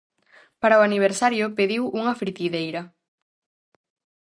[0.61, 2.81] Para o aniversario pediu unha fritideira.